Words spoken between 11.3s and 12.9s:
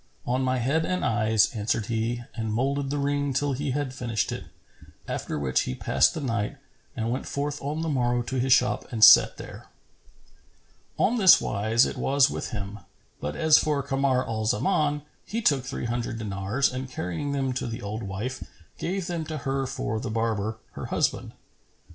wise it was with him;